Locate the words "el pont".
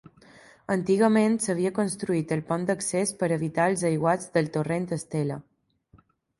2.37-2.65